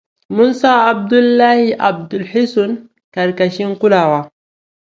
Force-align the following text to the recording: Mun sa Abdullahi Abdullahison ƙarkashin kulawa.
Mun 0.35 0.53
sa 0.53 0.89
Abdullahi 0.89 1.75
Abdullahison 1.79 2.89
ƙarkashin 3.13 3.75
kulawa. 3.79 4.31